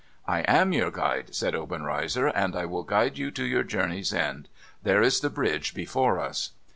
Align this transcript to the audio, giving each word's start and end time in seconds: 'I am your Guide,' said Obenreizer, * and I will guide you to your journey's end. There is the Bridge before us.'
'I 0.27 0.39
am 0.47 0.73
your 0.73 0.89
Guide,' 0.89 1.35
said 1.35 1.53
Obenreizer, 1.53 2.25
* 2.33 2.35
and 2.43 2.55
I 2.55 2.65
will 2.65 2.81
guide 2.81 3.19
you 3.19 3.29
to 3.29 3.45
your 3.45 3.61
journey's 3.61 4.11
end. 4.11 4.49
There 4.81 5.03
is 5.03 5.19
the 5.19 5.29
Bridge 5.29 5.75
before 5.75 6.19
us.' 6.19 6.53